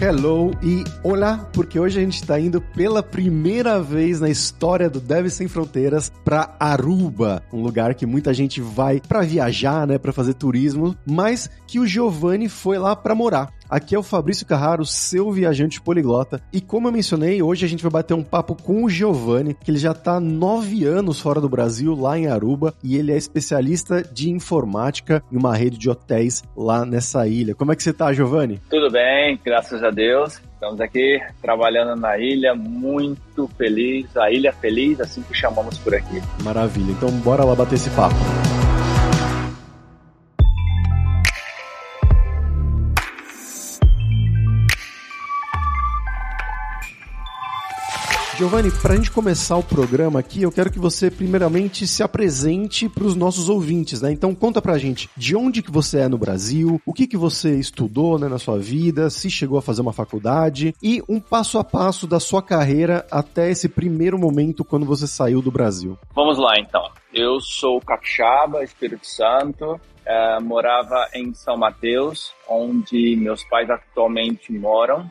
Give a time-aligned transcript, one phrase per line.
[0.00, 5.00] hello e olá, porque hoje a gente está indo pela primeira vez na história do
[5.00, 10.12] Deve Sem Fronteiras para Aruba, um lugar que muita gente vai para viajar, né, para
[10.12, 13.55] fazer turismo, mas que o Giovanni foi lá para morar.
[13.68, 16.40] Aqui é o Fabrício Carraro, seu viajante poliglota.
[16.52, 19.70] E como eu mencionei, hoje a gente vai bater um papo com o Giovanni, que
[19.70, 24.02] ele já está nove anos fora do Brasil, lá em Aruba, e ele é especialista
[24.02, 27.54] de informática em uma rede de hotéis lá nessa ilha.
[27.54, 28.60] Como é que você está, Giovanni?
[28.70, 30.40] Tudo bem, graças a Deus.
[30.54, 36.22] Estamos aqui trabalhando na ilha, muito feliz, a ilha feliz, assim que chamamos por aqui.
[36.42, 36.92] Maravilha.
[36.92, 38.14] Então bora lá bater esse papo.
[48.36, 52.86] Giovanni, para a gente começar o programa aqui, eu quero que você primeiramente se apresente
[52.86, 54.12] para os nossos ouvintes, né?
[54.12, 57.58] Então conta pra gente de onde que você é no Brasil, o que que você
[57.58, 61.64] estudou né, na sua vida, se chegou a fazer uma faculdade e um passo a
[61.64, 65.98] passo da sua carreira até esse primeiro momento quando você saiu do Brasil.
[66.14, 66.90] Vamos lá então.
[67.14, 75.10] Eu sou capixaba, Espírito Santo, uh, morava em São Mateus, onde meus pais atualmente moram.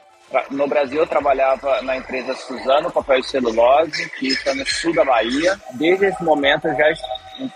[0.51, 5.05] No Brasil, eu trabalhava na empresa Suzano Papel e Celulose, que está no sul da
[5.05, 5.59] Bahia.
[5.73, 6.93] Desde esse momento, eu já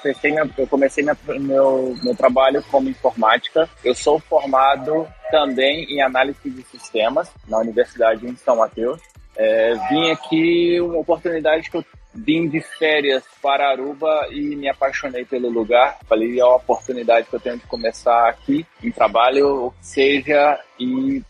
[0.01, 3.69] comecei, minha, eu comecei minha, meu, meu trabalho como informática.
[3.83, 9.01] Eu sou formado também em análise de sistemas na Universidade em São Mateus.
[9.35, 15.25] É, vim aqui, uma oportunidade que eu vim de férias para Aruba e me apaixonei
[15.25, 15.97] pelo lugar.
[16.07, 21.23] Falei, é a oportunidade que eu tenho de começar aqui em trabalho, seja e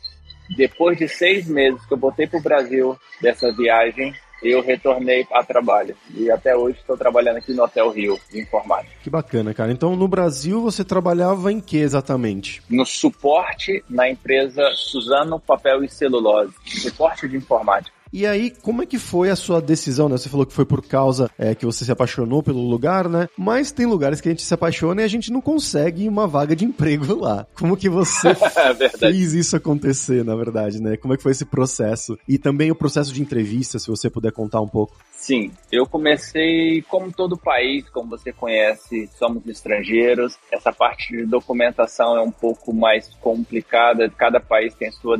[0.55, 5.43] depois de seis meses que eu voltei para o Brasil dessa viagem, eu retornei a
[5.43, 5.95] trabalho.
[6.13, 8.95] E até hoje estou trabalhando aqui no Hotel Rio, de informática.
[9.03, 9.71] Que bacana, cara.
[9.71, 12.61] Então, no Brasil, você trabalhava em que exatamente?
[12.69, 16.53] No suporte na empresa Suzano Papel e Celulose.
[16.65, 17.98] Suporte de informática.
[18.11, 20.17] E aí, como é que foi a sua decisão, né?
[20.17, 23.27] Você falou que foi por causa é, que você se apaixonou pelo lugar, né?
[23.37, 26.55] Mas tem lugares que a gente se apaixona e a gente não consegue uma vaga
[26.55, 27.45] de emprego lá.
[27.53, 28.29] Como que você
[28.79, 30.97] é fez isso acontecer, na verdade, né?
[30.97, 32.17] Como é que foi esse processo?
[32.27, 34.97] E também o processo de entrevista, se você puder contar um pouco.
[35.11, 40.37] Sim, eu comecei como todo país, como você conhece, somos estrangeiros.
[40.51, 45.17] Essa parte de documentação é um pouco mais complicada, cada país tem sua,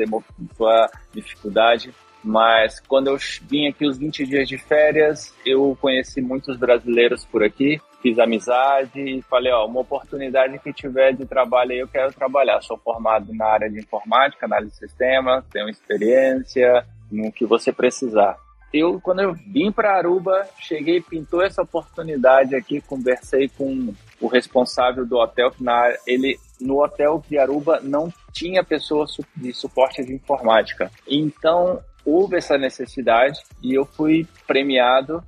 [0.57, 1.93] sua dificuldade.
[2.23, 7.43] Mas quando eu vim aqui os 20 dias de férias, eu conheci muitos brasileiros por
[7.43, 12.13] aqui, fiz amizade e falei, ó, uma oportunidade que tiver de trabalho aí, eu quero
[12.13, 12.61] trabalhar.
[12.61, 18.37] Sou formado na área de informática, análise de sistemas, tenho experiência no que você precisar.
[18.71, 25.05] Eu, quando eu vim para Aruba, cheguei, pintou essa oportunidade aqui, conversei com o responsável
[25.05, 30.13] do hotel, que na, ele no hotel de Aruba não tinha pessoas de suporte de
[30.13, 30.91] informática.
[31.07, 35.23] Então, houve essa necessidade e eu fui premiado,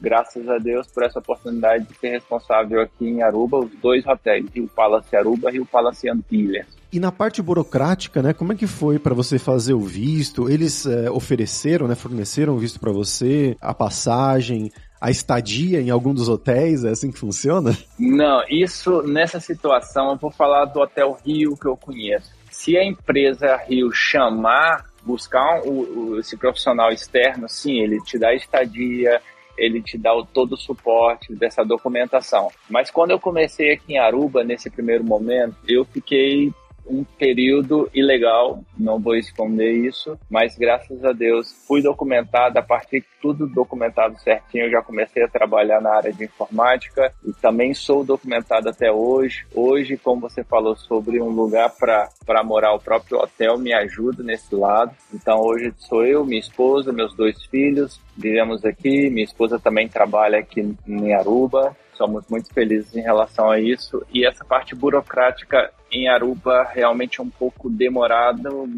[0.00, 4.46] graças a Deus, por essa oportunidade de ser responsável aqui em Aruba, os dois hotéis,
[4.54, 6.66] Rio Palace Aruba e Rio Palace Antilhas.
[6.92, 10.50] E na parte burocrática, né, como é que foi para você fazer o visto?
[10.50, 16.12] Eles é, ofereceram, né, forneceram o visto para você, a passagem, a estadia em algum
[16.12, 16.84] dos hotéis?
[16.84, 17.76] É assim que funciona?
[17.98, 22.32] Não, isso nessa situação eu vou falar do Hotel Rio que eu conheço.
[22.50, 29.20] Se a empresa Rio chamar buscar o, esse profissional externo, sim, ele te dá estadia,
[29.56, 32.50] ele te dá o, todo o suporte dessa documentação.
[32.68, 36.52] Mas quando eu comecei aqui em Aruba, nesse primeiro momento, eu fiquei
[36.90, 43.00] um período ilegal, não vou esconder isso, mas graças a Deus fui documentado, a partir
[43.00, 47.72] de tudo documentado certinho, eu já comecei a trabalhar na área de informática e também
[47.72, 49.46] sou documentado até hoje.
[49.54, 54.54] Hoje, como você falou sobre um lugar para morar, o próprio hotel me ajuda nesse
[54.54, 54.92] lado.
[55.14, 60.38] Então hoje sou eu, minha esposa, meus dois filhos, vivemos aqui, minha esposa também trabalha
[60.38, 64.02] aqui em Aruba somos muito felizes em relação a isso.
[64.10, 68.68] E essa parte burocrática em Aruba realmente é um pouco demorado,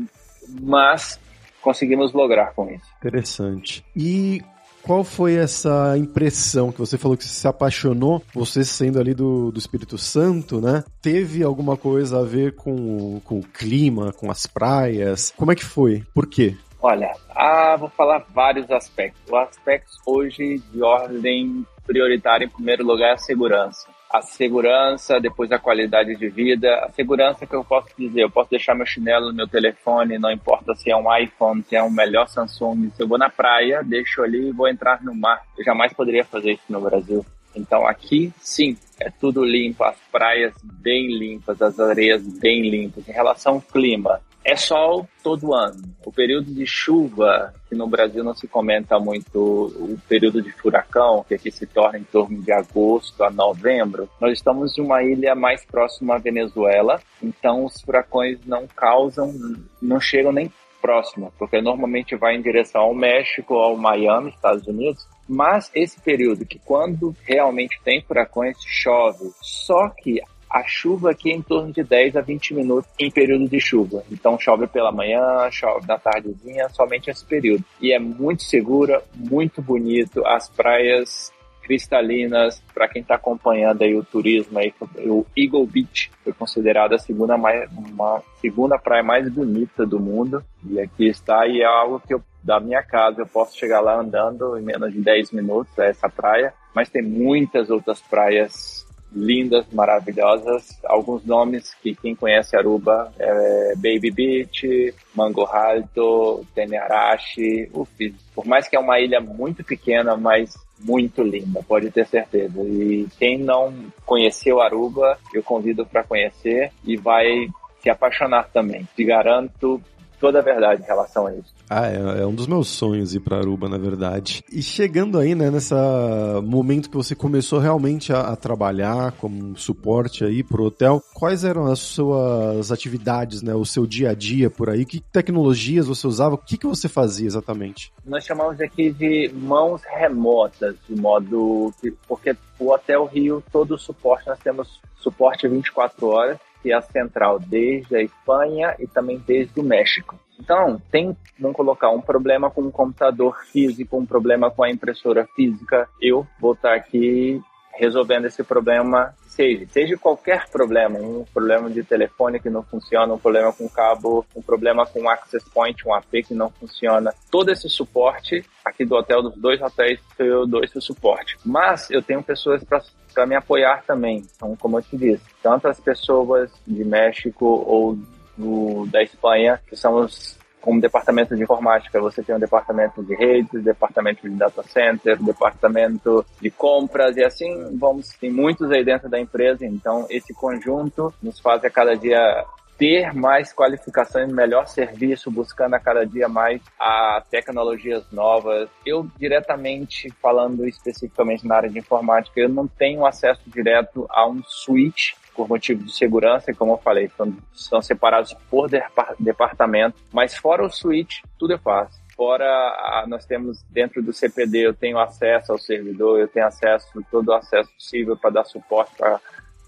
[0.60, 1.20] mas
[1.60, 2.86] conseguimos lograr com isso.
[2.98, 3.84] Interessante.
[3.96, 4.42] E
[4.82, 9.58] qual foi essa impressão que você falou que se apaixonou, você sendo ali do, do
[9.58, 10.82] Espírito Santo, né?
[11.00, 15.32] Teve alguma coisa a ver com, com o clima, com as praias?
[15.36, 16.02] Como é que foi?
[16.12, 16.56] Por quê?
[16.80, 19.22] Olha, ah, vou falar vários aspectos.
[19.28, 23.86] Os aspectos hoje de ordem prioritária, em primeiro lugar, é a segurança.
[24.12, 26.68] A segurança, depois a qualidade de vida.
[26.84, 30.30] A segurança que eu posso dizer, eu posso deixar meu chinelo no meu telefone, não
[30.30, 32.90] importa se é um iPhone, se é um melhor Samsung.
[32.94, 35.42] Se eu vou na praia, deixo ali e vou entrar no mar.
[35.56, 37.24] Eu jamais poderia fazer isso no Brasil.
[37.54, 43.08] Então aqui, sim, é tudo limpo, as praias bem limpas, as areias bem limpas.
[43.08, 45.82] Em relação ao clima, é sol todo ano.
[46.04, 51.24] O período de chuva, que no Brasil não se comenta muito, o período de furacão,
[51.26, 55.34] que aqui se torna em torno de agosto a novembro, nós estamos em uma ilha
[55.34, 59.32] mais próxima à Venezuela, então os furacões não causam,
[59.80, 60.50] não chegam nem
[60.80, 66.44] próximo, porque normalmente vai em direção ao México, ao Miami, Estados Unidos, mas esse período
[66.44, 70.20] que quando realmente tem furacões chove, só que
[70.52, 74.04] a chuva aqui é em torno de 10 a 20 minutos em período de chuva.
[74.10, 77.64] Então chove pela manhã, chove na tardezinha, somente esse período.
[77.80, 80.24] E é muito segura, muito bonito.
[80.26, 81.32] As praias
[81.62, 84.74] cristalinas, para quem está acompanhando aí o turismo aí,
[85.06, 90.44] o Eagle Beach foi considerada a segunda mais, uma segunda praia mais bonita do mundo.
[90.68, 94.00] E aqui está e é algo que eu da minha casa eu posso chegar lá
[94.00, 99.66] andando em menos de 10 minutos a essa praia, mas tem muitas outras praias lindas,
[99.72, 100.78] maravilhosas.
[100.84, 108.68] Alguns nomes que quem conhece Aruba é Baby Beach, Mango Alto, Tenerashi, uf, por mais
[108.68, 112.60] que é uma ilha muito pequena, mas muito linda, pode ter certeza.
[112.62, 113.72] E quem não
[114.04, 117.48] conheceu Aruba, eu convido para conhecer e vai
[117.80, 118.86] se apaixonar também.
[118.96, 119.80] Te garanto
[120.22, 121.52] toda a verdade em relação a isso.
[121.68, 124.44] Ah, é, é um dos meus sonhos ir para Aruba, na verdade.
[124.52, 130.24] E chegando aí, né, nessa momento que você começou realmente a, a trabalhar como suporte
[130.24, 134.70] aí pro hotel, quais eram as suas atividades, né, o seu dia a dia por
[134.70, 134.84] aí?
[134.84, 136.36] Que tecnologias você usava?
[136.36, 137.92] O que, que você fazia exatamente?
[138.06, 143.78] Nós chamamos aqui de mãos remotas, de modo que, porque o Hotel Rio, todo o
[143.78, 146.38] suporte, nós temos suporte 24 horas,
[146.70, 150.18] é a central desde a Espanha e também desde o México.
[150.38, 155.26] Então, tem, vamos colocar, um problema com o computador físico, um problema com a impressora
[155.36, 157.40] física, eu vou estar aqui
[157.74, 163.18] resolvendo esse problema, seja, seja qualquer problema, um problema de telefone que não funciona, um
[163.18, 167.68] problema com cabo, um problema com access point, um AP que não funciona, todo esse
[167.68, 171.36] suporte aqui do hotel, dos dois hotéis, eu dou esse suporte.
[171.44, 172.82] Mas eu tenho pessoas para
[173.12, 174.24] para me apoiar também.
[174.34, 177.98] Então, como eu te disse, tanto as pessoas de México ou
[178.36, 183.14] do, da Espanha, que são os como departamento de informática, você tem um departamento de
[183.14, 189.08] redes, departamento de data center, departamento de compras e assim vamos, tem muitos aí dentro
[189.08, 192.44] da empresa, então esse conjunto nos faz a cada dia
[192.78, 198.68] ter mais qualificação e melhor serviço, buscando a cada dia mais a tecnologias novas.
[198.84, 204.42] Eu, diretamente, falando especificamente na área de informática, eu não tenho acesso direto a um
[204.42, 207.10] switch por motivo de segurança, como eu falei,
[207.52, 208.82] são, separados por de,
[209.18, 212.00] departamento, mas fora o switch, tudo eu faço.
[212.14, 217.28] Fora, nós temos dentro do CPD, eu tenho acesso ao servidor, eu tenho acesso, todo
[217.28, 219.18] o acesso possível para dar suporte para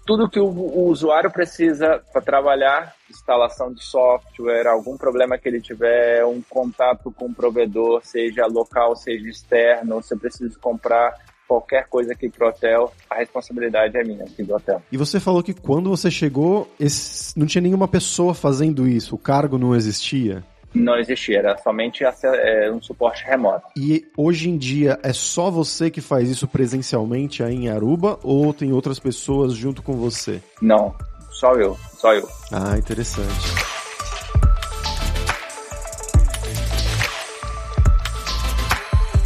[0.05, 5.59] tudo que o, o usuário precisa para trabalhar, instalação de software, algum problema que ele
[5.59, 11.15] tiver, um contato com o provedor, seja local, seja externo, se precisa comprar
[11.47, 14.81] qualquer coisa aqui pro hotel, a responsabilidade é minha aqui do hotel.
[14.91, 19.17] E você falou que quando você chegou, esse, não tinha nenhuma pessoa fazendo isso, o
[19.17, 20.43] cargo não existia?
[20.73, 23.65] Não existia, era somente é, um suporte remoto.
[23.77, 28.53] E hoje em dia é só você que faz isso presencialmente aí em Aruba ou
[28.53, 30.41] tem outras pessoas junto com você?
[30.61, 30.93] Não,
[31.31, 32.27] só eu, só eu.
[32.51, 33.74] Ah, interessante.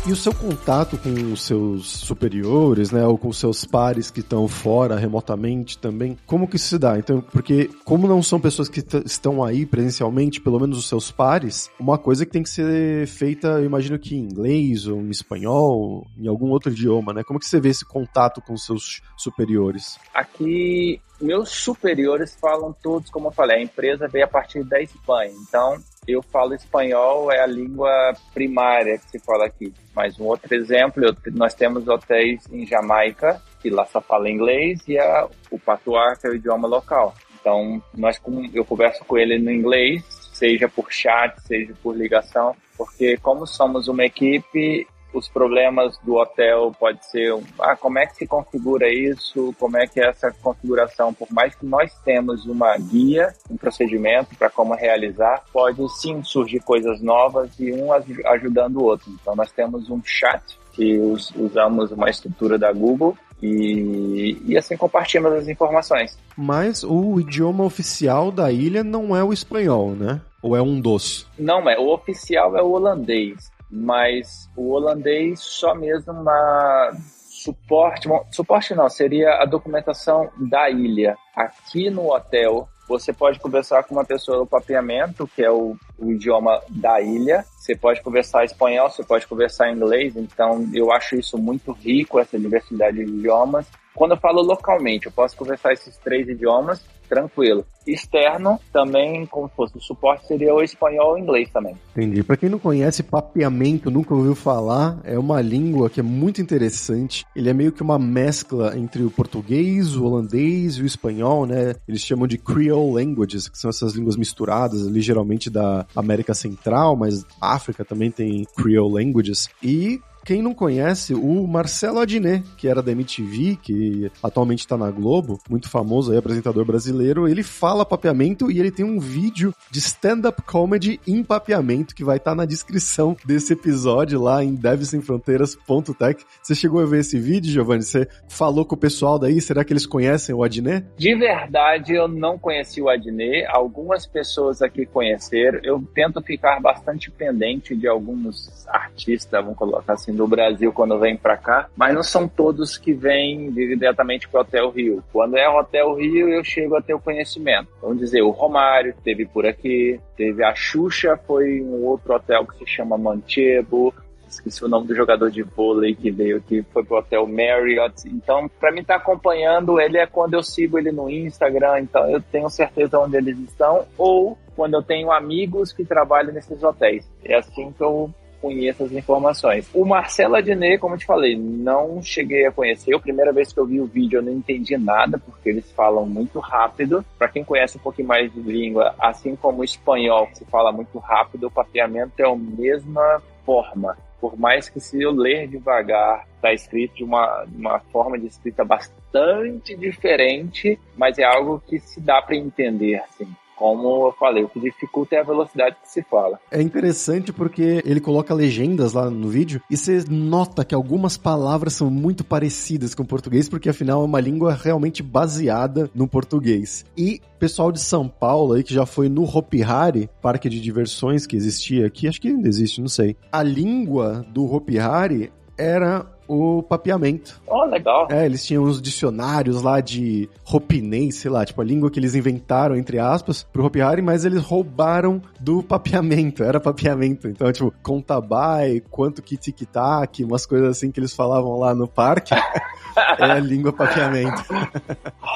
[0.10, 4.22] E o seu contato com os seus superiores, né, ou com os seus pares que
[4.22, 6.98] estão fora remotamente também, como que se dá?
[6.98, 11.70] Então, porque como não são pessoas que estão aí presencialmente, pelo menos os seus pares,
[11.80, 16.08] uma coisa que tem que ser feita, eu imagino que em inglês ou em espanhol,
[16.18, 17.24] em algum outro idioma, né?
[17.24, 20.00] Como que você vê esse contato com os seus superiores?
[20.12, 25.34] Aqui meus superiores falam todos, como eu falei, a empresa veio a partir da Espanha.
[25.48, 29.74] Então, eu falo espanhol, é a língua primária que se fala aqui.
[29.96, 34.80] Mas um outro exemplo, eu, nós temos hotéis em Jamaica, que lá só fala inglês,
[34.88, 37.14] e a, o patuá, que é o idioma local.
[37.40, 38.20] Então, nós,
[38.54, 43.88] eu converso com ele no inglês, seja por chat, seja por ligação, porque como somos
[43.88, 49.54] uma equipe, os problemas do hotel pode ser, ah, como é que se configura isso,
[49.60, 54.36] como é que é essa configuração, por mais que nós temos uma guia, um procedimento
[54.36, 59.12] para como realizar, pode sim surgir coisas novas e um ajudando o outro.
[59.22, 60.42] Então nós temos um chat
[60.74, 60.98] que
[61.36, 66.18] usamos uma estrutura da Google e, e assim compartilhamos as informações.
[66.38, 70.22] Mas o idioma oficial da ilha não é o espanhol, né?
[70.42, 71.28] Ou é um dos?
[71.38, 76.92] Não, é o oficial é o holandês mas o holandês só mesmo uma
[77.30, 81.16] suporte, suporte não, seria a documentação da ilha.
[81.36, 86.12] Aqui no hotel você pode conversar com uma pessoa no papeamento, que é o, o
[86.12, 91.38] idioma da ilha, você pode conversar espanhol, você pode conversar inglês, então eu acho isso
[91.38, 93.68] muito rico, essa diversidade de idiomas.
[94.00, 97.66] Quando eu falo localmente, eu posso conversar esses três idiomas tranquilo.
[97.86, 101.76] Externo, também, como fosse o suporte, seria o espanhol ou o inglês também.
[101.92, 102.24] Entendi.
[102.24, 107.26] Para quem não conhece, papeamento, nunca ouviu falar, é uma língua que é muito interessante.
[107.36, 111.76] Ele é meio que uma mescla entre o português, o holandês e o espanhol, né?
[111.88, 116.96] Eles chamam de Creole languages, que são essas línguas misturadas ali, geralmente da América Central,
[116.96, 119.50] mas África também tem Creole languages.
[119.64, 124.92] E quem não conhece, o Marcelo Adnet, que era da MTV, que atualmente está na
[124.92, 129.80] Globo, muito famoso aí, apresentador brasileiro, ele fala papeamento e ele tem um vídeo de
[129.80, 136.24] stand-up comedy em papeamento que vai estar tá na descrição desse episódio lá em devsemfronteiras.tech.
[136.44, 137.82] Você chegou a ver esse vídeo, Giovanni?
[137.82, 139.42] Você falou com o pessoal daí?
[139.42, 140.86] Será que eles conhecem o Adnet?
[140.96, 143.48] De verdade, eu não conheci o Adnet.
[143.48, 145.60] Algumas pessoas aqui conheceram.
[145.64, 151.16] Eu tento ficar bastante pendente de alguns artistas, vamos colocar assim, do Brasil quando vem
[151.16, 155.04] para cá, mas não são todos que vêm diretamente para o Hotel Rio.
[155.14, 157.70] Quando é o Hotel Rio, eu chego a ter o conhecimento.
[157.82, 162.58] Vamos dizer, o Romário teve por aqui, teve a Xuxa, foi um outro hotel que
[162.58, 163.94] se chama Manchebo,
[164.28, 168.08] esqueci o nome do jogador de vôlei que veio aqui, foi pro hotel Marriott.
[168.08, 172.10] Então, para mim estar tá acompanhando ele é quando eu sigo ele no Instagram, então
[172.10, 177.10] eu tenho certeza onde eles estão, ou quando eu tenho amigos que trabalham nesses hotéis.
[177.24, 179.70] É assim que eu conheça as informações.
[179.74, 182.94] O Marcelo Adnet, como eu te falei, não cheguei a conhecer.
[182.96, 186.06] A primeira vez que eu vi o vídeo eu não entendi nada, porque eles falam
[186.06, 187.04] muito rápido.
[187.18, 190.72] Para quem conhece um pouquinho mais de língua, assim como o espanhol, que se fala
[190.72, 193.98] muito rápido, o papeamento é a mesma forma.
[194.20, 198.66] Por mais que se eu ler devagar, está escrito de uma, uma forma de escrita
[198.66, 203.28] bastante diferente, mas é algo que se dá para entender, assim
[203.60, 206.40] como eu falei, o que dificulta é a velocidade que se fala.
[206.50, 211.74] É interessante porque ele coloca legendas lá no vídeo e você nota que algumas palavras
[211.74, 216.86] são muito parecidas com o português, porque afinal é uma língua realmente baseada no português.
[216.98, 221.28] E pessoal de São Paulo aí que já foi no Hopi Hari, parque de diversões
[221.28, 223.18] que existia aqui, acho que ainda existe, não sei.
[223.30, 227.42] A língua do Hopi Hari era o papeamento.
[227.48, 228.08] Oh, legal.
[228.12, 232.14] É, eles tinham uns dicionários lá de ropinês, sei lá, tipo a língua que eles
[232.14, 237.28] inventaram, entre aspas, pro Hopi mas eles roubaram do papeamento, era papeamento.
[237.28, 242.36] Então, tipo, contabai, quanto que tic-tac, umas coisas assim que eles falavam lá no parque.
[243.18, 244.44] é a língua papeamento.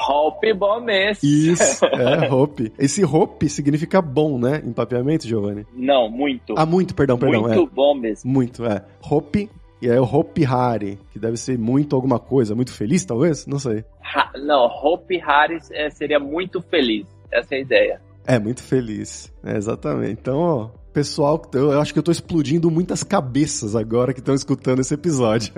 [0.08, 1.52] Hope bom esse.
[1.52, 2.72] Isso, é, Hope.
[2.78, 5.66] Esse Hope significa bom, né, em papeamento, Giovanni?
[5.74, 6.54] Não, muito.
[6.56, 7.42] Ah, muito, perdão, perdão.
[7.42, 7.74] Muito é.
[7.74, 8.30] bom mesmo.
[8.30, 8.84] Muito, é.
[9.02, 9.50] Hope
[9.82, 13.46] e é o Hope Hari, que deve ser muito alguma coisa, muito feliz, talvez?
[13.46, 13.84] Não sei.
[14.02, 17.06] Ha, não, Hope Hari é, seria muito feliz.
[17.30, 18.00] Essa é a ideia.
[18.26, 19.32] É, muito feliz.
[19.44, 20.12] É, exatamente.
[20.12, 24.78] Então, ó, pessoal, eu acho que eu tô explodindo muitas cabeças agora que estão escutando
[24.78, 25.52] esse episódio.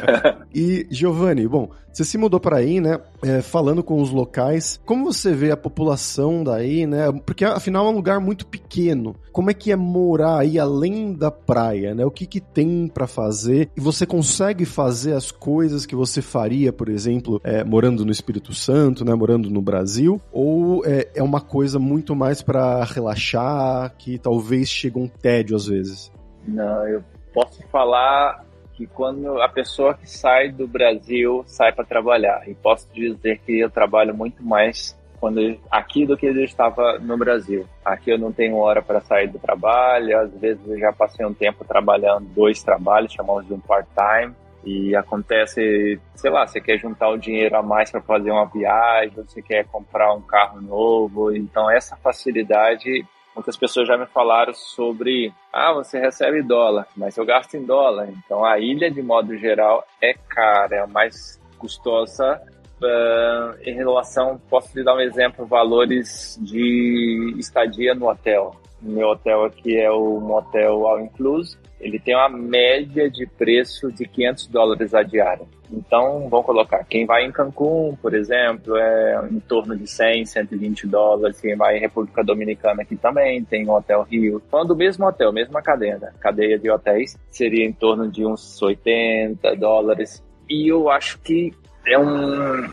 [0.54, 2.98] e, Giovanni, bom, você se mudou para aí, né?
[3.22, 4.80] É, falando com os locais.
[4.84, 7.12] Como você vê a população daí, né?
[7.24, 9.14] Porque afinal é um lugar muito pequeno.
[9.32, 12.04] Como é que é morar aí além da praia, né?
[12.04, 13.70] O que que tem para fazer?
[13.76, 18.52] E você consegue fazer as coisas que você faria, por exemplo, é, morando no Espírito
[18.52, 19.14] Santo, né?
[19.14, 20.20] Morando no Brasil?
[20.32, 25.66] Ou é, é uma coisa muito mais para relaxar, que talvez chega um tédio às
[25.66, 26.12] vezes?
[26.46, 27.02] Não, eu
[27.32, 32.88] posso falar que quando a pessoa que sai do Brasil sai para trabalhar, e posso
[32.92, 37.66] dizer que eu trabalho muito mais quando aqui do que eu estava no Brasil.
[37.82, 41.32] Aqui eu não tenho hora para sair do trabalho, às vezes eu já passei um
[41.32, 47.08] tempo trabalhando dois trabalhos, chamamos de um part-time, e acontece, sei lá, você quer juntar
[47.08, 51.70] o dinheiro a mais para fazer uma viagem, você quer comprar um carro novo, então
[51.70, 57.56] essa facilidade Muitas pessoas já me falaram sobre, ah, você recebe dólar, mas eu gasto
[57.56, 58.08] em dólar.
[58.08, 62.40] Então a ilha, de modo geral, é cara, é a mais custosa
[62.80, 68.54] uh, em relação, posso lhe dar um exemplo, valores de estadia no hotel.
[68.80, 74.08] Meu hotel aqui é o motel All Inclusive ele tem uma média de preço de
[74.08, 75.46] 500 dólares a diária.
[75.70, 80.86] Então, vamos colocar, quem vai em Cancún, por exemplo, é em torno de 100, 120
[80.86, 81.40] dólares.
[81.40, 84.42] Quem vai em República Dominicana aqui também, tem o Hotel Rio.
[84.50, 89.54] Falando do mesmo hotel, mesma cadeia, cadeia de hotéis, seria em torno de uns 80
[89.56, 90.24] dólares.
[90.48, 91.52] E eu acho que
[91.86, 92.66] é um,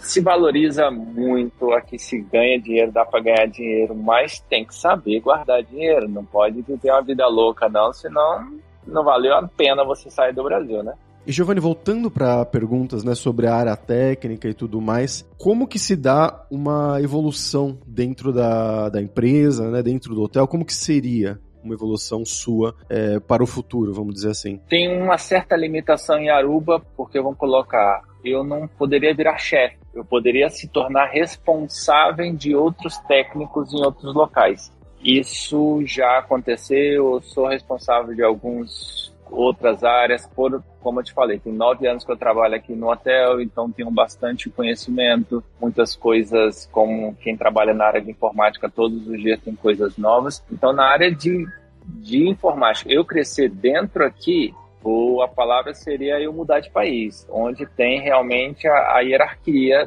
[0.00, 5.20] se valoriza muito, aqui se ganha dinheiro, dá para ganhar dinheiro, mas tem que saber
[5.20, 8.52] guardar dinheiro, não pode viver uma vida louca não, senão
[8.86, 10.94] não valeu a pena você sair do Brasil, né?
[11.24, 15.78] E Giovanni, voltando para perguntas né, sobre a área técnica e tudo mais, como que
[15.78, 20.48] se dá uma evolução dentro da, da empresa, né, dentro do hotel?
[20.48, 24.60] Como que seria uma evolução sua é, para o futuro, vamos dizer assim?
[24.68, 30.04] Tem uma certa limitação em Aruba, porque vamos colocar, eu não poderia virar chefe, eu
[30.04, 34.72] poderia se tornar responsável de outros técnicos em outros locais.
[35.02, 41.38] Isso já aconteceu, eu sou responsável de alguns outras áreas, por, como eu te falei,
[41.38, 46.68] tem nove anos que eu trabalho aqui no hotel, então tenho bastante conhecimento, muitas coisas,
[46.70, 50.44] como quem trabalha na área de informática, todos os dias tem coisas novas.
[50.52, 51.46] Então, na área de,
[51.86, 57.66] de informática, eu crescer dentro aqui, ou a palavra seria eu mudar de país, onde
[57.66, 59.86] tem realmente a, a hierarquia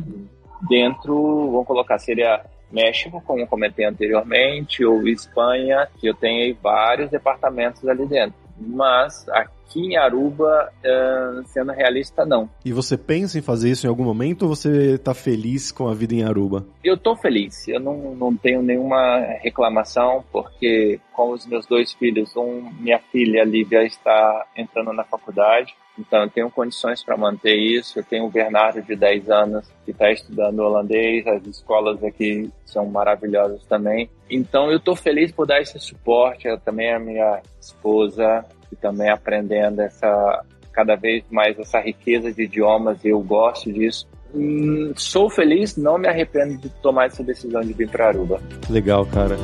[0.69, 7.87] dentro, vamos colocar, seria México, como comentei anteriormente, ou Espanha, que eu tenho vários departamentos
[7.87, 8.35] ali dentro.
[8.57, 9.27] Mas
[9.67, 12.49] aqui em Aruba, uh, sendo realista, não.
[12.63, 15.93] E você pensa em fazer isso em algum momento ou você está feliz com a
[15.93, 16.65] vida em Aruba?
[16.83, 22.35] Eu estou feliz, eu não, não tenho nenhuma reclamação, porque com os meus dois filhos,
[22.35, 27.99] um, minha filha Lívia está entrando na faculdade, então, eu tenho condições para manter isso.
[27.99, 31.25] Eu tenho o Bernardo, de 10 anos, que está estudando holandês.
[31.25, 34.09] As escolas aqui são maravilhosas também.
[34.29, 36.47] Então, eu estou feliz por dar esse suporte.
[36.47, 42.43] Eu também a minha esposa, que também aprendendo essa cada vez mais essa riqueza de
[42.43, 43.03] idiomas.
[43.03, 44.07] Eu gosto disso.
[44.33, 48.41] Hum, sou feliz, não me arrependo de tomar essa decisão de vir para Aruba.
[48.69, 49.37] Legal, cara.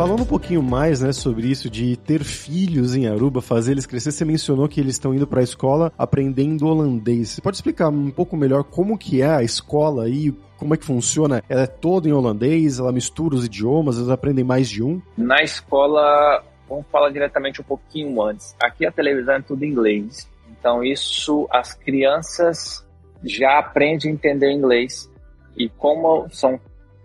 [0.00, 4.10] Falando um pouquinho mais, né, sobre isso de ter filhos em Aruba, fazer eles crescer,
[4.10, 7.28] você mencionou que eles estão indo para a escola aprendendo holandês.
[7.28, 10.84] Você pode explicar um pouco melhor como que é a escola aí, como é que
[10.84, 11.42] funciona?
[11.48, 15.00] Ela é toda em holandês, ela mistura os idiomas, eles aprendem mais de um?
[15.16, 18.54] Na escola, vamos falar diretamente um pouquinho antes.
[18.62, 20.28] Aqui a televisão é tudo em inglês.
[20.50, 22.86] Então isso as crianças
[23.24, 25.10] já aprendem a entender inglês.
[25.56, 26.60] E como são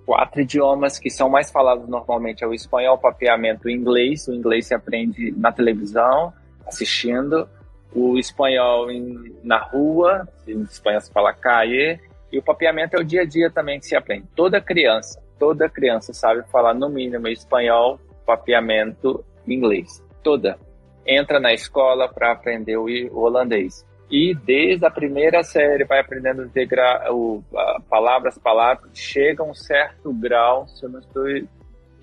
[0.06, 4.28] quatro idiomas que são mais falados normalmente é o espanhol, o papeamento, o inglês.
[4.28, 6.34] O inglês se aprende na televisão,
[6.68, 7.48] assistindo.
[7.94, 12.02] O espanhol em, na rua, em espanhol se fala calle.
[12.36, 14.28] E o papeamento é o dia a dia também que se aprende.
[14.36, 20.04] Toda criança, toda criança sabe falar no mínimo espanhol, papeamento, inglês.
[20.22, 20.60] Toda.
[21.08, 26.46] Entra na escola para aprender o holandês e desde a primeira série vai aprendendo a
[26.46, 31.24] integrar o, a, palavras, palavras, chega a um certo grau, se eu não estou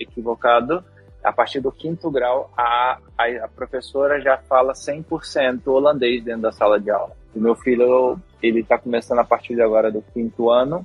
[0.01, 0.83] equivocado,
[1.23, 6.53] a partir do quinto grau, a, a, a professora já fala 100% holandês dentro da
[6.53, 7.15] sala de aula.
[7.35, 10.85] O meu filho, ele está começando a partir de agora do quinto ano,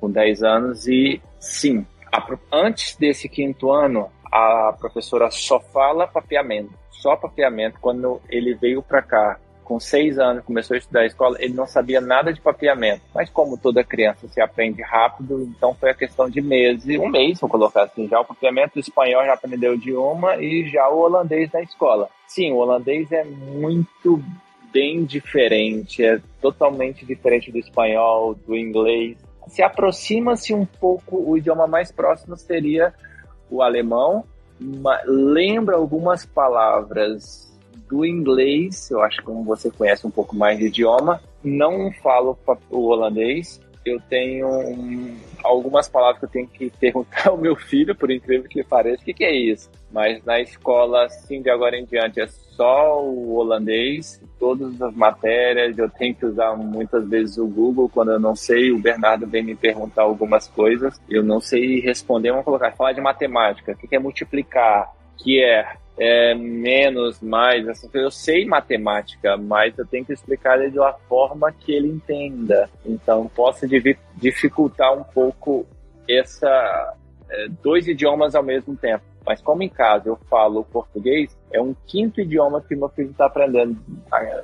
[0.00, 6.72] com 10 anos, e sim, a, antes desse quinto ano, a professora só fala papeamento,
[6.90, 7.78] só papeamento.
[7.80, 11.66] Quando ele veio para cá, com seis anos, começou a estudar a escola, ele não
[11.66, 13.02] sabia nada de papeamento.
[13.14, 17.38] Mas como toda criança se aprende rápido, então foi a questão de meses, um mês,
[17.38, 21.52] vou colocar assim, já o papeamento, espanhol já aprendeu o idioma e já o holandês
[21.52, 22.08] na escola.
[22.26, 24.22] Sim, o holandês é muito
[24.72, 29.16] bem diferente, é totalmente diferente do espanhol, do inglês.
[29.46, 32.92] Se aproxima-se um pouco, o idioma mais próximo seria
[33.50, 34.24] o alemão,
[35.06, 37.48] lembra algumas palavras
[37.88, 42.38] do inglês, eu acho que como você conhece um pouco mais de idioma, não falo
[42.70, 43.60] o holandês.
[43.88, 48.48] Eu tenho um, algumas palavras que eu tenho que perguntar ao meu filho, por incrível
[48.48, 49.70] que pareça, o que, que é isso?
[49.90, 55.78] Mas na escola, sim, de agora em diante, é só o holandês, todas as matérias,
[55.78, 59.42] eu tenho que usar muitas vezes o Google quando eu não sei, o Bernardo vem
[59.42, 63.94] me perguntar algumas coisas, eu não sei responder, vamos colocar, falar de matemática, o que
[63.94, 65.66] é multiplicar, que é
[65.98, 70.92] é, menos, mais, assim, eu sei matemática, mas eu tenho que explicar ele de uma
[71.08, 72.70] forma que ele entenda.
[72.86, 73.66] Então, posso
[74.16, 75.66] dificultar um pouco
[76.08, 76.94] essa
[77.28, 79.04] é, dois idiomas ao mesmo tempo.
[79.28, 83.26] Mas como em casa eu falo português, é um quinto idioma que meu filho está
[83.26, 83.76] aprendendo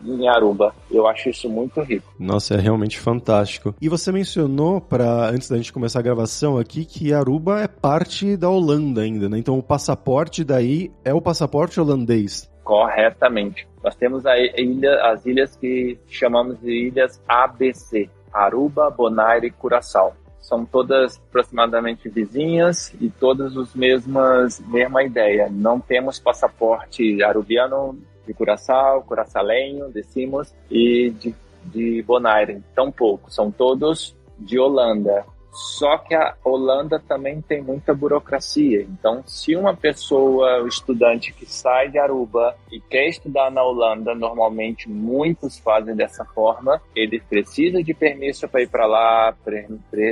[0.05, 0.75] em Aruba.
[0.91, 2.13] Eu acho isso muito rico.
[2.21, 3.75] Nossa, é realmente fantástico.
[3.81, 8.37] E você mencionou, para antes da gente começar a gravação aqui, que Aruba é parte
[8.37, 9.39] da Holanda ainda, né?
[9.39, 12.53] Então o passaporte daí é o passaporte holandês.
[12.63, 13.67] Corretamente.
[13.83, 18.11] Nós temos a ilha, as ilhas que chamamos de ilhas ABC.
[18.31, 20.15] Aruba, Bonaire e Curaçao
[20.45, 25.49] são todas aproximadamente vizinhas e todas os mesmas mesma ideia.
[25.51, 33.33] Não temos passaporte arubiano de Curaçao, curaçalenho, decimos, e de, de Bonaire, tão pouco.
[33.33, 35.25] São todos de Holanda.
[35.55, 38.83] Só que a Holanda também tem muita burocracia.
[38.83, 44.17] Então, se uma pessoa, o estudante que sai de Aruba e quer estudar na Holanda,
[44.17, 49.35] normalmente muitos fazem dessa forma, ele precisa de permisso para ir para lá,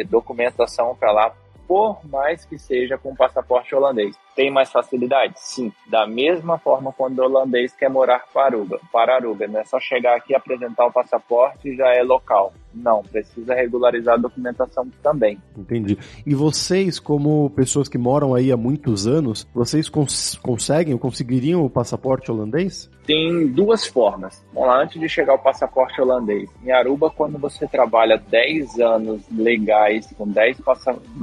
[0.08, 1.34] documentação para lá,
[1.66, 4.14] por mais que seja com passaporte holandês.
[4.36, 5.34] Tem mais facilidade?
[5.36, 5.72] Sim.
[5.88, 8.78] Da mesma forma quando o holandês quer morar para Aruba.
[8.92, 12.52] Para Aruba, não é só chegar aqui, apresentar o passaporte e já é local.
[12.74, 15.38] Não, precisa regularizar a documentação também.
[15.56, 15.98] Entendi.
[16.26, 21.64] E vocês, como pessoas que moram aí há muitos anos, vocês cons conseguem ou conseguiriam
[21.64, 22.90] o passaporte holandês?
[23.06, 24.44] Tem duas formas.
[24.52, 26.48] Vamos lá, antes de chegar o passaporte holandês.
[26.64, 30.58] Em Aruba, quando você trabalha 10 anos legais, com 10,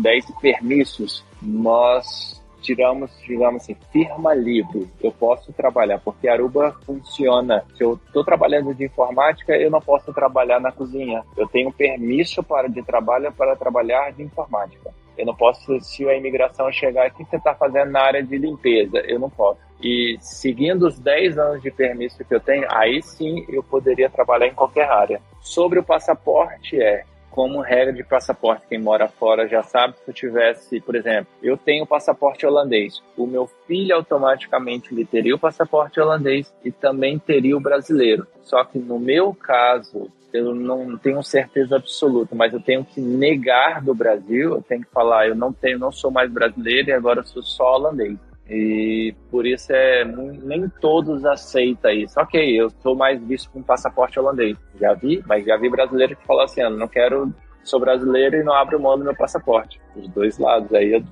[0.01, 4.87] 10 permissos, nós tiramos, digamos assim, firma livre.
[5.01, 7.63] Eu posso trabalhar, porque Aruba funciona.
[7.75, 11.23] Se eu estou trabalhando de informática, eu não posso trabalhar na cozinha.
[11.37, 14.93] Eu tenho permisso para de trabalho para trabalhar de informática.
[15.17, 18.99] Eu não posso, se a imigração chegar aqui, você está fazendo na área de limpeza.
[18.99, 19.59] Eu não posso.
[19.83, 24.47] E seguindo os 10 anos de permisso que eu tenho, aí sim eu poderia trabalhar
[24.47, 25.21] em qualquer área.
[25.41, 27.03] Sobre o passaporte, é
[27.39, 31.55] como regra de passaporte, quem mora fora já sabe, se eu tivesse, por exemplo, eu
[31.55, 37.55] tenho passaporte holandês, o meu filho automaticamente ele teria o passaporte holandês e também teria
[37.55, 38.27] o brasileiro.
[38.43, 43.81] Só que no meu caso, eu não tenho certeza absoluta, mas eu tenho que negar
[43.81, 47.23] do Brasil, eu tenho que falar, eu não tenho, não sou mais brasileiro e agora
[47.23, 48.17] sou só holandês.
[48.49, 52.19] E por isso é nem todos aceitam isso.
[52.19, 54.57] Ok, eu estou mais visto com passaporte holandês.
[54.79, 57.31] Já vi, mas já vi brasileiro que fala assim: eu não quero,
[57.63, 59.79] sou brasileiro e não abro mão do meu passaporte.
[59.95, 61.03] Os dois lados, aí eu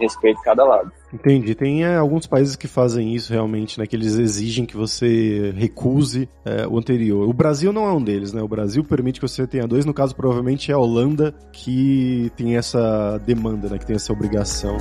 [0.00, 0.92] respeito cada lado.
[1.12, 1.54] Entendi.
[1.54, 3.86] Tem é, alguns países que fazem isso realmente, né?
[3.86, 7.28] Que eles exigem que você recuse é, o anterior.
[7.28, 8.42] O Brasil não é um deles, né?
[8.42, 9.84] O Brasil permite que você tenha dois.
[9.84, 13.78] No caso, provavelmente é a Holanda que tem essa demanda, né?
[13.78, 14.76] Que tem essa obrigação.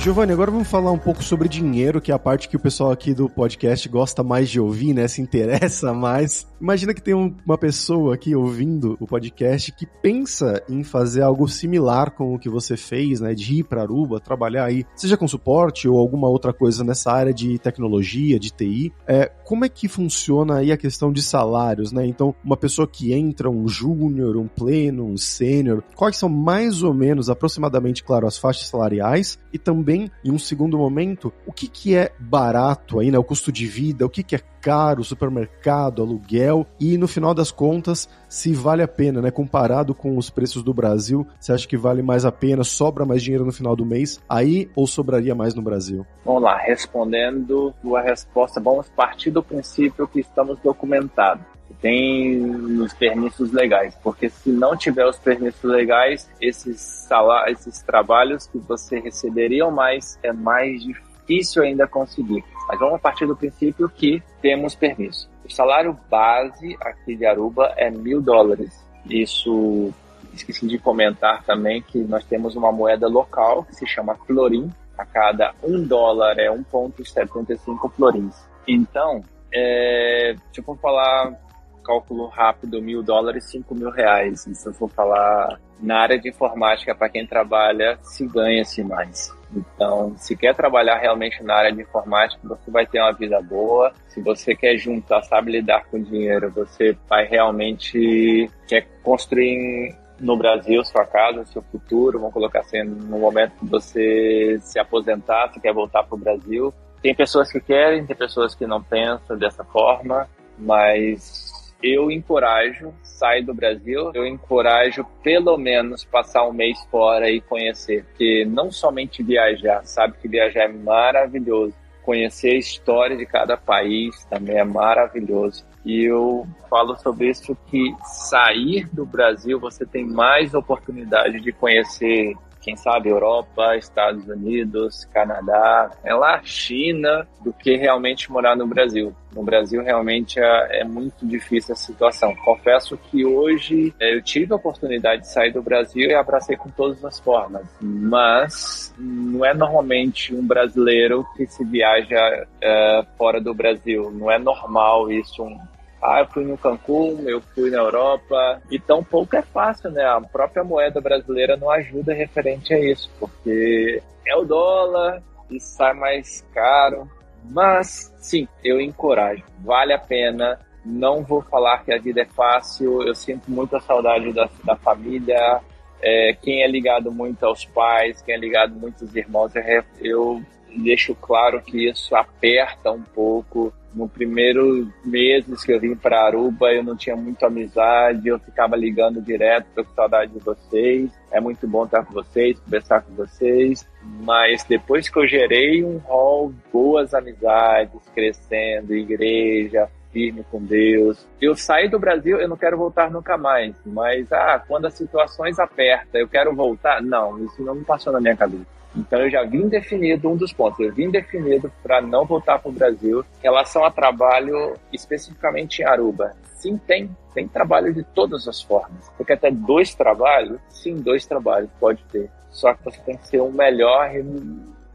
[0.00, 2.90] Giovanni, agora vamos falar um pouco sobre dinheiro, que é a parte que o pessoal
[2.90, 5.06] aqui do podcast gosta mais de ouvir, né?
[5.06, 6.48] Se interessa mais.
[6.58, 11.46] Imagina que tem um, uma pessoa aqui ouvindo o podcast que pensa em fazer algo
[11.46, 13.34] similar com o que você fez, né?
[13.34, 17.34] De ir para Aruba, trabalhar aí, seja com suporte ou alguma outra coisa nessa área
[17.34, 18.90] de tecnologia, de TI.
[19.06, 22.06] É, como é que funciona aí a questão de salários, né?
[22.06, 26.94] Então, uma pessoa que entra, um júnior, um pleno, um sênior, quais são mais ou
[26.94, 31.66] menos, aproximadamente, claro, as faixas salariais e também também, em um segundo momento, o que,
[31.66, 33.18] que é barato aí, né?
[33.18, 37.50] O custo de vida, o que, que é caro, supermercado, aluguel e no final das
[37.50, 39.30] contas, se vale a pena, né?
[39.30, 43.22] Comparado com os preços do Brasil, você acha que vale mais a pena, sobra mais
[43.22, 46.06] dinheiro no final do mês aí ou sobraria mais no Brasil?
[46.24, 51.49] Vamos lá, respondendo a resposta, vamos partir do princípio que estamos documentados
[51.80, 52.42] tem
[52.80, 58.58] os permissos legais, porque se não tiver os permissos legais, esses salários, esses trabalhos que
[58.58, 62.44] você receberiam mais é mais difícil ainda conseguir.
[62.68, 65.28] Mas vamos partir do princípio que temos permisso.
[65.44, 68.84] O salário base aqui de Aruba é mil dólares.
[69.08, 69.92] Isso
[70.34, 74.70] esqueci de comentar também que nós temos uma moeda local que se chama florim.
[74.96, 78.36] A cada um dólar é 1,75 florins.
[78.68, 81.32] Então, é, se eu for falar
[81.80, 84.40] cálculo rápido, mil dólares, cinco mil reais.
[84.40, 89.32] Se eu for falar na área de informática, para quem trabalha, se ganha-se mais.
[89.54, 93.92] Então, se quer trabalhar realmente na área de informática, você vai ter uma vida boa.
[94.08, 100.84] Se você quer juntar, sabe lidar com dinheiro, você vai realmente quer construir no Brasil
[100.84, 102.18] sua casa, seu futuro.
[102.18, 106.72] Vamos colocar assim, no momento que você se aposentar, você quer voltar para o Brasil.
[107.02, 111.49] Tem pessoas que querem, tem pessoas que não pensam dessa forma, mas
[111.82, 118.04] eu encorajo, sai do Brasil, eu encorajo pelo menos passar um mês fora e conhecer,
[118.04, 124.24] porque não somente viajar, sabe que viajar é maravilhoso, conhecer a história de cada país
[124.24, 125.64] também é maravilhoso.
[125.84, 132.34] E eu falo sobre isso que sair do Brasil você tem mais oportunidade de conhecer
[132.60, 139.14] quem sabe Europa, Estados Unidos, Canadá, é lá China, do que realmente morar no Brasil.
[139.34, 142.34] No Brasil realmente é, é muito difícil a situação.
[142.44, 146.68] Confesso que hoje é, eu tive a oportunidade de sair do Brasil e abracei com
[146.70, 153.54] todas as formas, mas não é normalmente um brasileiro que se viaja é, fora do
[153.54, 154.10] Brasil.
[154.10, 155.58] Não é normal isso um
[156.02, 158.62] ah, eu fui no Cancún, eu fui na Europa.
[158.70, 160.02] E tão pouco é fácil, né?
[160.04, 165.92] A própria moeda brasileira não ajuda referente a isso, porque é o dólar e sai
[165.92, 167.08] mais caro.
[167.44, 169.44] Mas, sim, eu encorajo.
[169.60, 174.32] Vale a pena Não vou falar que a vida é fácil, eu sinto muita saudade
[174.32, 175.60] da, da família.
[176.02, 180.42] É, quem é ligado muito aos pais, quem é ligado muito aos irmãos, eu, eu
[180.78, 183.70] deixo claro que isso aperta um pouco.
[183.94, 188.76] No primeiro meses que eu vim para Aruba, eu não tinha muita amizade, eu ficava
[188.76, 191.10] ligando direto, tô com saudade de vocês.
[191.32, 193.86] É muito bom estar com vocês, conversar com vocês.
[194.20, 201.26] Mas depois que eu gerei um hall, boas amizades, crescendo, igreja, firme com Deus.
[201.40, 203.74] Eu saí do Brasil, eu não quero voltar nunca mais.
[203.84, 207.02] Mas, ah, quando as situações apertam, eu quero voltar?
[207.02, 208.66] Não, isso não me passou na minha cabeça.
[208.94, 212.68] Então eu já vim definido um dos pontos, eu vim definido para não voltar para
[212.68, 216.34] o Brasil em relação a trabalho especificamente em Aruba.
[216.56, 219.08] Sim, tem, tem trabalho de todas as formas.
[219.24, 220.60] Quer ter dois trabalhos?
[220.68, 222.28] Sim, dois trabalhos, pode ter.
[222.50, 224.22] Só que você tem que ser o melhor e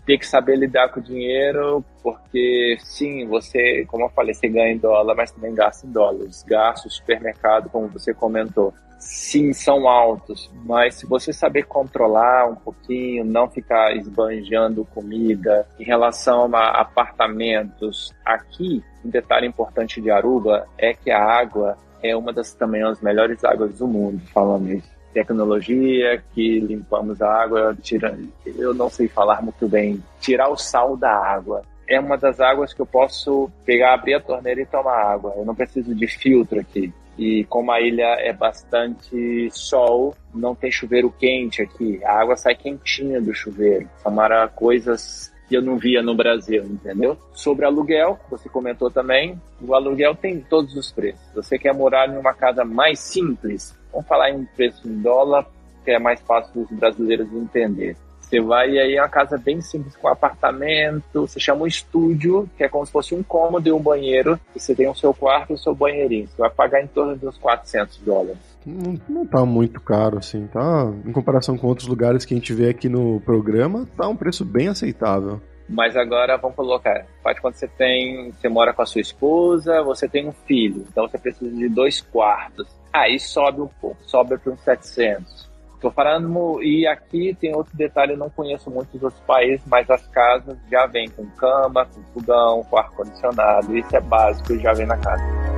[0.05, 4.73] ter que saber lidar com o dinheiro, porque sim, você, como eu falei, você ganha
[4.73, 6.43] em dólar, mas também gasta em dólares.
[6.43, 8.73] Gastos, supermercado, como você comentou
[9.05, 15.83] sim, são altos, mas se você saber controlar um pouquinho, não ficar esbanjando comida em
[15.83, 22.33] relação a apartamentos, aqui, um detalhe importante de Aruba é que a água é uma
[22.33, 24.94] das também as melhores águas do mundo, falando isso.
[25.15, 30.97] Tecnologia que limpamos a água, tirando, eu não sei falar muito bem, tirar o sal
[30.97, 35.13] da água é uma das águas que eu posso pegar, abrir a torneira e tomar
[35.13, 35.33] água.
[35.37, 36.91] Eu não preciso de filtro aqui.
[37.17, 42.03] E como a ilha é bastante sol, não tem chuveiro quente aqui.
[42.03, 43.87] A água sai quentinha do chuveiro.
[43.99, 44.13] São
[44.53, 47.17] coisas que eu não via no Brasil, entendeu?
[47.33, 51.21] Sobre aluguel, você comentou também, o aluguel tem todos os preços.
[51.35, 53.77] Você quer morar em uma casa mais simples?
[53.95, 55.47] Vamos falar em preço em dólar,
[55.85, 57.95] que é mais fácil dos brasileiros entender.
[58.19, 62.63] Você vai aí é uma casa bem simples com apartamento, você chama um estúdio, que
[62.65, 65.51] é como se fosse um cômodo e um banheiro, e você tem o seu quarto
[65.51, 66.27] e o seu banheirinho.
[66.27, 68.37] Você vai pagar em torno de uns 400 dólares.
[68.65, 70.91] Não, não tá muito caro, assim, tá?
[71.05, 74.43] Em comparação com outros lugares que a gente vê aqui no programa, tá um preço
[74.43, 75.39] bem aceitável.
[75.69, 80.07] Mas agora vamos colocar, faz quando você tem, você mora com a sua esposa, você
[80.07, 82.67] tem um filho, então você precisa de dois quartos.
[82.95, 85.49] Aí sobe um pouco, sobe para uns 700.
[85.81, 90.07] Tô falando, e aqui tem outro detalhe, eu não conheço muitos outros países, mas as
[90.07, 94.97] casas já vêm com cama, com fogão, com ar-condicionado, isso é básico já vem na
[94.97, 95.54] casa.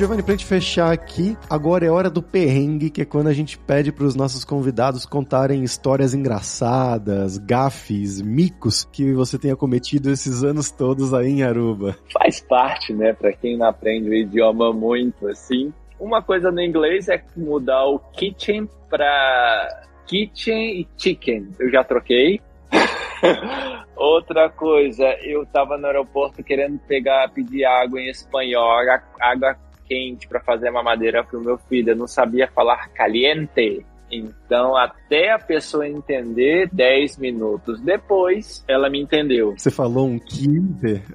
[0.00, 3.58] Giovanni, pra gente fechar aqui, agora é hora do perrengue, que é quando a gente
[3.58, 10.42] pede para os nossos convidados contarem histórias engraçadas, gafes, micos que você tenha cometido esses
[10.42, 11.98] anos todos aí em Aruba.
[12.14, 15.70] Faz parte, né, para quem não aprende o idioma muito assim.
[15.98, 21.50] Uma coisa no inglês é mudar o kitchen para kitchen e chicken.
[21.58, 22.40] Eu já troquei.
[23.94, 28.78] Outra coisa, eu tava no aeroporto querendo pegar, pedir água em espanhol,
[29.20, 29.58] água
[29.90, 31.90] quente para fazer uma madeira para o meu filho.
[31.90, 33.84] Eu não sabia falar caliente.
[34.12, 39.54] Então, até a pessoa entender, 10 minutos depois, ela me entendeu.
[39.56, 41.02] Você falou um quinte?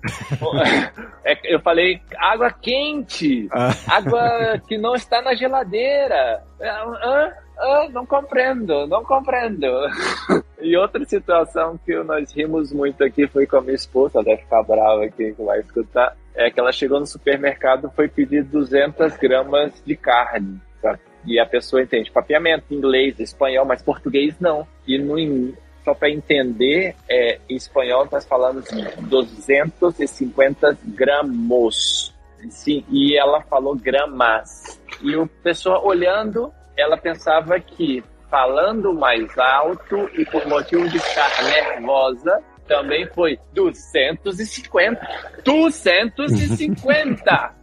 [1.28, 3.72] É, eu falei água quente, ah.
[3.88, 6.44] água que não está na geladeira.
[6.62, 9.68] Ah, ah, não compreendo, não compreendo.
[10.62, 14.64] e outra situação que nós rimos muito aqui foi com a minha esposa, deve ficar
[14.64, 19.72] brava aqui que vai escutar é que ela chegou no supermercado foi pedir 200 gramas
[19.86, 20.60] de carne.
[20.82, 21.00] Tá?
[21.26, 24.68] E a pessoa entende papiamento, inglês, espanhol, mas português não.
[24.86, 28.66] E no, só para entender, é, em espanhol nós falamos
[29.00, 32.14] 250 gramos.
[32.50, 34.80] Sim, e ela falou gramas.
[35.02, 41.44] E o pessoa olhando, ela pensava que falando mais alto e por motivo de estar
[41.44, 45.00] nervosa, também foi 250.
[45.44, 47.54] 250!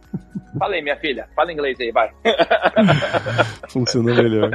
[0.57, 1.27] Falei, minha filha.
[1.35, 2.09] Fala inglês aí, vai.
[3.69, 4.51] Funcionou melhor.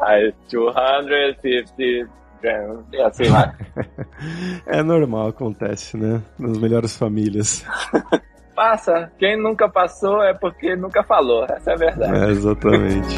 [0.00, 3.52] Aí, 250 é assim vai.
[4.66, 6.22] É normal, acontece, né?
[6.38, 7.64] Nas melhores famílias.
[8.54, 9.10] Passa.
[9.18, 11.44] Quem nunca passou é porque nunca falou.
[11.44, 12.18] Essa é a verdade.
[12.18, 13.16] É, exatamente.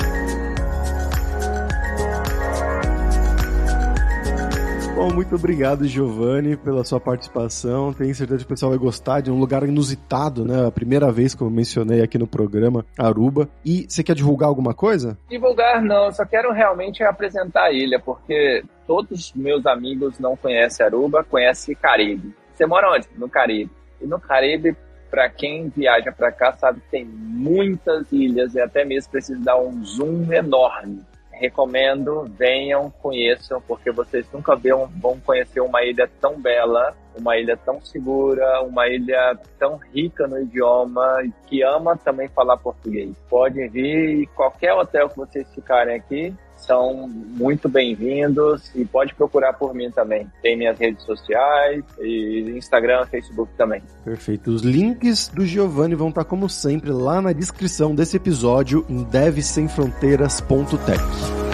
[5.03, 7.93] Bom, muito obrigado, Giovanni, pela sua participação.
[7.93, 10.65] Tenho certeza que o pessoal vai gostar de um lugar inusitado, né?
[10.65, 13.49] A primeira vez que eu mencionei aqui no programa, Aruba.
[13.65, 15.19] E você quer divulgar alguma coisa?
[15.29, 20.87] Divulgar não, só quero realmente apresentar a ilha, porque todos os meus amigos não conhecem
[20.87, 22.33] Aruba, conhecem Caribe.
[22.55, 23.09] Você mora onde?
[23.19, 23.73] No Caribe.
[24.01, 24.77] E no Caribe,
[25.11, 29.59] para quem viaja para cá, sabe que tem muitas ilhas e até mesmo precisa dar
[29.59, 34.55] um zoom enorme recomendo, venham, conheçam, porque vocês nunca
[35.01, 40.41] vão conhecer uma ilha tão bela uma ilha tão segura, uma ilha tão rica no
[40.41, 43.15] idioma, que ama também falar português.
[43.29, 49.53] Podem vir e qualquer hotel que vocês ficarem aqui, são muito bem-vindos e pode procurar
[49.55, 50.27] por mim também.
[50.41, 53.83] Tem minhas redes sociais e Instagram, Facebook também.
[54.05, 54.51] Perfeito.
[54.51, 61.52] Os links do Giovanni vão estar como sempre lá na descrição desse episódio em devsemfronteiras.tech.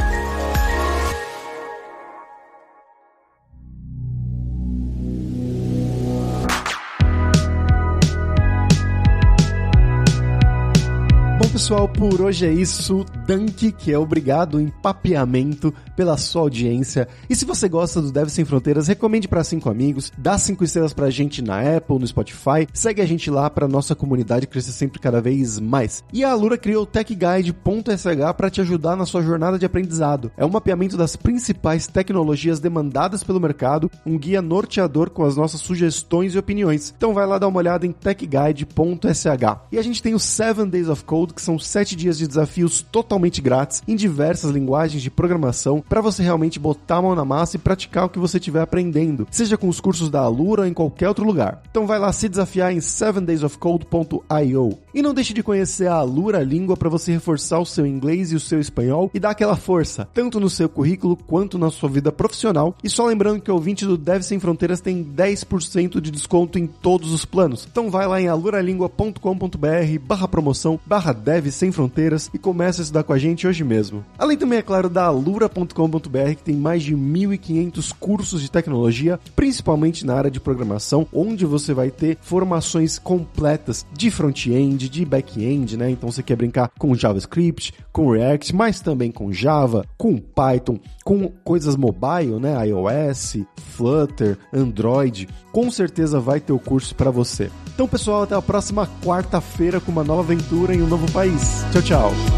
[11.69, 13.05] pessoal, por hoje é isso.
[13.27, 17.07] Dunk, que é obrigado em papeamento pela sua audiência.
[17.29, 20.95] E se você gosta do Deve Sem Fronteiras, recomende para cinco amigos, dá cinco estrelas
[20.95, 24.99] pra gente na Apple, no Spotify, segue a gente lá pra nossa comunidade crescer sempre
[24.99, 26.03] cada vez mais.
[26.11, 30.33] E a Alura criou o TechGuide.sh para te ajudar na sua jornada de aprendizado.
[30.39, 35.61] É um mapeamento das principais tecnologias demandadas pelo mercado, um guia norteador com as nossas
[35.61, 36.95] sugestões e opiniões.
[36.97, 39.59] Então vai lá dar uma olhada em techguide.sh.
[39.71, 42.83] E a gente tem o 7 Days of Code, que são sete dias de desafios
[42.83, 47.57] totalmente grátis em diversas linguagens de programação para você realmente botar a mão na massa
[47.57, 50.75] e praticar o que você estiver aprendendo, seja com os cursos da Alura ou em
[50.75, 51.63] qualquer outro lugar.
[51.71, 54.79] Então vai lá se desafiar em 7daysofcode.io.
[54.95, 58.35] E não deixe de conhecer a Alura Língua para você reforçar o seu inglês e
[58.35, 62.11] o seu espanhol e dar aquela força, tanto no seu currículo quanto na sua vida
[62.11, 62.77] profissional.
[62.83, 66.67] E só lembrando que o ouvinte do Deve Sem Fronteiras tem 10% de desconto em
[66.67, 67.67] todos os planos.
[67.71, 71.13] Então vai lá em aluralingua.com.br barra promoção barra
[71.51, 74.05] Sem Fronteiras e começa a estudar com a gente hoje mesmo.
[74.19, 80.05] Além também, é claro, da alura.com.br, que tem mais de 1.500 cursos de tecnologia, principalmente
[80.05, 85.91] na área de programação, onde você vai ter formações completas de front-end, de back-end, né?
[85.91, 91.29] Então você quer brincar com JavaScript, com React, mas também com Java, com Python, com
[91.45, 92.55] coisas mobile, né?
[92.67, 97.51] iOS, Flutter, Android, com certeza vai ter o curso para você.
[97.75, 101.38] Então, pessoal, até a próxima quarta-feira com uma nova aventura em um novo país.
[101.73, 102.38] Tchau, tchau.